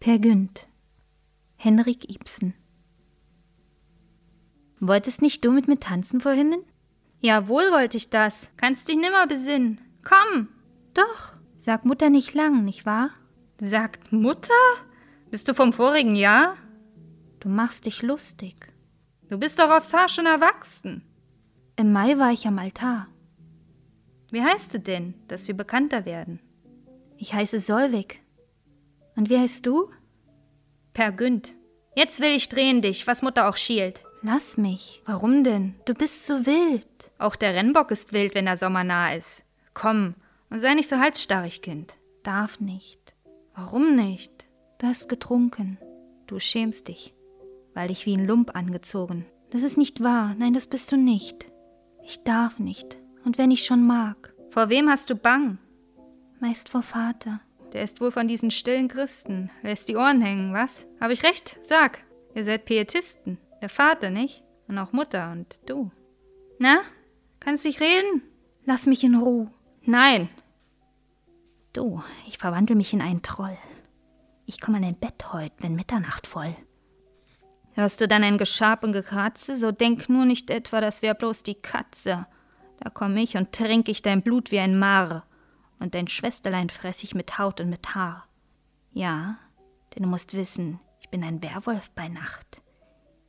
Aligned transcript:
Per 0.00 0.18
Günd. 0.18 0.66
Henrik 1.56 2.08
Ibsen. 2.08 2.54
Wolltest 4.80 5.20
nicht 5.20 5.44
du 5.44 5.52
mit 5.52 5.68
mir 5.68 5.78
tanzen 5.78 6.22
vorhinnen? 6.22 6.62
Jawohl 7.20 7.70
wollte 7.70 7.98
ich 7.98 8.08
das. 8.08 8.50
Kannst 8.56 8.88
dich 8.88 8.96
nimmer 8.96 9.26
besinnen. 9.26 9.78
Komm! 10.02 10.48
Doch. 10.94 11.34
Sag 11.54 11.84
Mutter 11.84 12.08
nicht 12.08 12.32
lang, 12.32 12.64
nicht 12.64 12.86
wahr? 12.86 13.10
Sagt 13.60 14.10
Mutter? 14.10 14.54
Bist 15.30 15.48
du 15.48 15.52
vom 15.52 15.74
vorigen 15.74 16.16
Jahr? 16.16 16.56
Du 17.40 17.50
machst 17.50 17.84
dich 17.84 18.00
lustig. 18.00 18.72
Du 19.28 19.36
bist 19.36 19.58
doch 19.58 19.70
aufs 19.70 19.92
Haar 19.92 20.08
schon 20.08 20.24
erwachsen. 20.24 21.04
Im 21.76 21.92
Mai 21.92 22.16
war 22.16 22.32
ich 22.32 22.46
am 22.46 22.58
Altar. 22.58 23.06
Wie 24.30 24.42
heißt 24.42 24.72
du 24.72 24.80
denn, 24.80 25.12
dass 25.28 25.46
wir 25.46 25.54
bekannter 25.54 26.06
werden? 26.06 26.40
Ich 27.18 27.34
heiße 27.34 27.60
Solvig. 27.60 28.22
Und 29.20 29.28
wie 29.28 29.38
heißt 29.38 29.66
du? 29.66 29.90
Per 30.94 31.12
Günd. 31.12 31.54
Jetzt 31.94 32.20
will 32.20 32.30
ich 32.30 32.48
drehen 32.48 32.80
dich, 32.80 33.06
was 33.06 33.20
Mutter 33.20 33.50
auch 33.50 33.58
schielt. 33.58 34.02
Lass 34.22 34.56
mich. 34.56 35.02
Warum 35.04 35.44
denn? 35.44 35.74
Du 35.84 35.92
bist 35.92 36.24
so 36.24 36.46
wild. 36.46 36.86
Auch 37.18 37.36
der 37.36 37.54
Rennbock 37.54 37.90
ist 37.90 38.14
wild, 38.14 38.34
wenn 38.34 38.46
der 38.46 38.56
Sommer 38.56 38.82
nah 38.82 39.12
ist. 39.12 39.44
Komm, 39.74 40.14
und 40.48 40.58
sei 40.58 40.72
nicht 40.72 40.88
so 40.88 40.96
halsstarrig, 40.96 41.60
Kind. 41.60 41.98
Darf 42.22 42.60
nicht. 42.60 43.14
Warum 43.54 43.94
nicht? 43.94 44.48
Du 44.78 44.86
hast 44.86 45.10
getrunken. 45.10 45.76
Du 46.26 46.38
schämst 46.38 46.88
dich. 46.88 47.12
Weil 47.74 47.90
ich 47.90 48.06
wie 48.06 48.16
ein 48.16 48.26
Lump 48.26 48.56
angezogen. 48.56 49.26
Das 49.50 49.64
ist 49.64 49.76
nicht 49.76 50.02
wahr. 50.02 50.34
Nein, 50.38 50.54
das 50.54 50.66
bist 50.66 50.92
du 50.92 50.96
nicht. 50.96 51.52
Ich 52.02 52.24
darf 52.24 52.58
nicht. 52.58 52.96
Und 53.26 53.36
wenn 53.36 53.50
ich 53.50 53.66
schon 53.66 53.86
mag. 53.86 54.34
Vor 54.48 54.70
wem 54.70 54.88
hast 54.88 55.10
du 55.10 55.14
Bang? 55.14 55.58
Meist 56.40 56.70
vor 56.70 56.80
Vater. 56.80 57.42
Der 57.72 57.82
ist 57.82 58.00
wohl 58.00 58.10
von 58.10 58.26
diesen 58.26 58.50
stillen 58.50 58.88
Christen. 58.88 59.50
Lässt 59.62 59.88
die 59.88 59.96
Ohren 59.96 60.20
hängen, 60.20 60.52
was? 60.52 60.86
Hab 61.00 61.10
ich 61.10 61.22
recht? 61.22 61.58
Sag. 61.62 62.04
Ihr 62.34 62.44
seid 62.44 62.64
Pietisten. 62.64 63.38
Der 63.62 63.68
Vater, 63.68 64.10
nicht? 64.10 64.42
Und 64.66 64.78
auch 64.78 64.92
Mutter 64.92 65.30
und 65.32 65.68
du. 65.68 65.90
Na? 66.58 66.80
Kannst 67.38 67.64
dich 67.64 67.80
reden? 67.80 68.22
Lass 68.64 68.86
mich 68.86 69.04
in 69.04 69.14
Ruhe. 69.14 69.50
Nein. 69.82 70.28
Du, 71.72 72.02
ich 72.26 72.38
verwandle 72.38 72.76
mich 72.76 72.92
in 72.92 73.00
einen 73.00 73.22
Troll. 73.22 73.56
Ich 74.46 74.60
komme 74.60 74.78
an 74.78 74.82
dein 74.82 74.98
Bett 74.98 75.32
heut, 75.32 75.52
wenn 75.58 75.76
Mitternacht 75.76 76.26
voll. 76.26 76.54
Hörst 77.74 78.00
du 78.00 78.08
dann 78.08 78.24
ein 78.24 78.36
Geschab 78.36 78.82
und 78.82 78.92
Gekratze, 78.92 79.56
so 79.56 79.70
denk 79.70 80.08
nur 80.08 80.24
nicht 80.24 80.50
etwa, 80.50 80.80
das 80.80 81.02
wär 81.02 81.14
bloß 81.14 81.44
die 81.44 81.54
Katze. 81.54 82.26
Da 82.80 82.90
komm 82.90 83.16
ich 83.16 83.36
und 83.36 83.52
trink 83.52 83.88
ich 83.88 84.02
dein 84.02 84.22
Blut 84.22 84.50
wie 84.50 84.58
ein 84.58 84.78
Maar, 84.78 85.24
und 85.80 85.94
dein 85.94 86.06
Schwesterlein 86.06 86.70
fress 86.70 87.02
ich 87.02 87.14
mit 87.14 87.38
Haut 87.38 87.60
und 87.60 87.70
mit 87.70 87.94
Haar. 87.94 88.28
Ja, 88.92 89.38
denn 89.94 90.04
du 90.04 90.08
musst 90.08 90.34
wissen, 90.34 90.78
ich 91.00 91.08
bin 91.08 91.24
ein 91.24 91.42
Werwolf 91.42 91.90
bei 91.92 92.08
Nacht. 92.08 92.62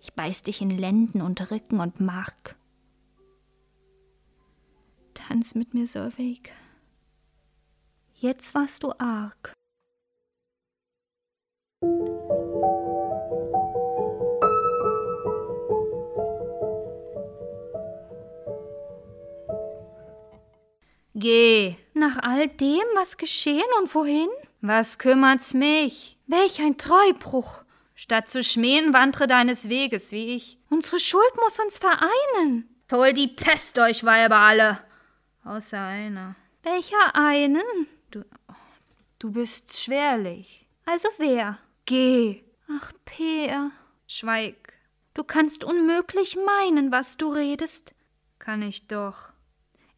Ich 0.00 0.12
beiß 0.14 0.42
dich 0.42 0.60
in 0.60 0.70
Lenden 0.70 1.22
und 1.22 1.50
Rücken 1.50 1.80
und 1.80 2.00
Mark. 2.00 2.56
Tanz 5.14 5.54
mit 5.54 5.74
mir, 5.74 5.86
Solveig. 5.86 6.52
Jetzt 8.14 8.54
warst 8.54 8.82
du 8.82 8.92
arg. 8.98 9.54
Geh. 21.14 21.76
Nach 22.00 22.16
all 22.22 22.48
dem, 22.48 22.82
was 22.94 23.18
geschehen 23.18 23.68
und 23.78 23.94
wohin? 23.94 24.30
Was 24.62 24.96
kümmert's 24.96 25.52
mich? 25.52 26.16
Welch 26.26 26.58
ein 26.62 26.78
Treubruch. 26.78 27.62
Statt 27.94 28.30
zu 28.30 28.42
schmähen, 28.42 28.94
wandre 28.94 29.26
deines 29.26 29.68
Weges 29.68 30.10
wie 30.10 30.34
ich. 30.34 30.58
Unsere 30.70 30.98
Schuld 30.98 31.30
muss 31.36 31.58
uns 31.58 31.76
vereinen. 31.76 32.74
Hol 32.90 33.12
die 33.12 33.28
Pest 33.28 33.78
euch 33.78 34.02
Weiber 34.02 34.36
alle. 34.36 34.80
Außer 35.44 35.78
einer. 35.78 36.36
Welcher 36.62 37.14
einen? 37.14 37.86
Du, 38.10 38.24
du 39.18 39.30
bist 39.30 39.78
schwerlich. 39.78 40.66
Also 40.86 41.10
wer? 41.18 41.58
Geh. 41.84 42.42
Ach, 42.78 42.94
Peer. 43.04 43.72
Schweig. 44.06 44.72
Du 45.12 45.22
kannst 45.22 45.64
unmöglich 45.64 46.38
meinen, 46.46 46.92
was 46.92 47.18
du 47.18 47.30
redest. 47.30 47.94
Kann 48.38 48.62
ich 48.62 48.86
doch. 48.86 49.34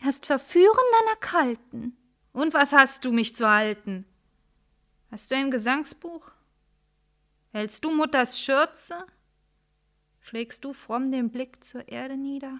Erst 0.04 0.26
verführen, 0.26 0.76
dann 0.92 1.08
erkalten. 1.08 1.96
Und 2.32 2.54
was 2.54 2.72
hast 2.72 3.04
du 3.04 3.12
mich 3.12 3.34
zu 3.34 3.48
halten? 3.48 4.04
Hast 5.10 5.30
du 5.30 5.36
ein 5.36 5.50
Gesangsbuch? 5.50 6.32
Hältst 7.52 7.84
du 7.84 7.92
Mutters 7.92 8.40
Schürze? 8.40 9.04
Schlägst 10.20 10.64
du 10.64 10.72
fromm 10.72 11.12
den 11.12 11.30
Blick 11.30 11.62
zur 11.62 11.88
Erde 11.88 12.16
nieder? 12.16 12.58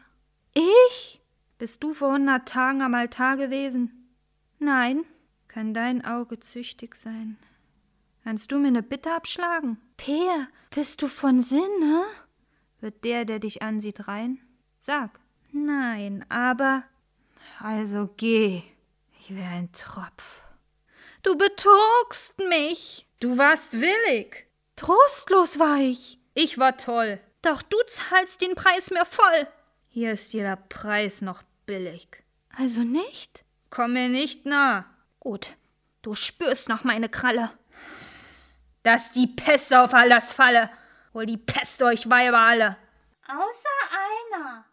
Ich? 0.55 1.23
Bist 1.59 1.83
du 1.83 1.95
vor 1.95 2.13
hundert 2.13 2.49
Tagen 2.49 2.83
am 2.83 2.95
Altar 2.95 3.37
gewesen? 3.37 4.11
Nein. 4.59 5.05
Kann 5.49 5.75
dein 5.75 6.05
Auge 6.05 6.39
züchtig 6.41 6.95
sein? 6.95 7.37
Kannst 8.25 8.53
du 8.53 8.59
mir 8.59 8.71
ne 8.71 8.83
Bitte 8.83 9.13
abschlagen? 9.13 9.79
Peer, 9.97 10.49
bist 10.71 11.03
du 11.03 11.09
von 11.09 11.41
Sinne? 11.41 12.05
Wird 12.81 13.05
der, 13.05 13.25
der 13.25 13.39
dich 13.39 13.63
ansieht, 13.63 14.09
rein? 14.09 14.41
Sag. 14.81 15.21
Nein, 15.53 16.25
aber 16.31 16.85
also 17.61 18.09
geh. 18.17 18.63
Ich 19.21 19.35
wär 19.37 19.49
ein 19.49 19.71
Tropf. 19.73 20.43
Du 21.23 21.37
betrogst 21.37 22.39
mich. 22.49 23.07
Du 23.21 23.39
warst 23.39 23.75
willig. 23.75 24.47
Trostlos 24.77 25.59
war 25.59 25.79
ich. 25.79 26.19
Ich 26.35 26.59
war 26.59 26.77
toll. 26.77 27.21
Doch 27.43 27.63
du 27.63 27.77
zahlst 27.89 28.41
den 28.41 28.55
Preis 28.55 28.91
mir 28.91 29.05
voll. 29.05 29.47
Hier 29.89 30.13
ist 30.13 30.33
jeder 30.33 30.57
Preis 30.57 31.21
noch 31.21 31.43
billig. 31.67 32.09
Also 32.57 32.81
nicht? 32.81 33.45
Komm 33.71 33.93
mir 33.93 34.09
nicht 34.09 34.47
nah. 34.47 34.87
Gut. 35.21 35.53
Du 36.03 36.15
spürst 36.15 36.69
noch 36.69 36.83
meine 36.83 37.09
Kralle. 37.09 37.51
Dass 38.83 39.13
die 39.13 39.29
Pest 39.29 39.73
auf 39.75 39.95
alles 39.95 40.33
falle. 40.33 40.71
Hol 41.15 41.27
die 41.27 41.37
Pest 41.37 41.83
euch 41.83 42.11
Weiber 42.11 42.39
alle. 42.39 42.77
Außer. 43.29 43.69
Einer. 44.35 44.65